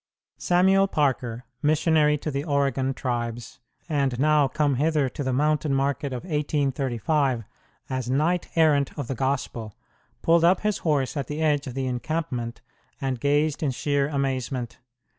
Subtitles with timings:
[0.39, 6.11] Samuel Parker, missionary to the Oregon tribes, and now come hither to the mountain market
[6.11, 7.43] of 1835
[7.87, 9.75] as knight errant of the Gospel,
[10.23, 12.61] pulled up his horse at the edge of the encampment
[12.99, 14.79] and gazed in sheer amazement.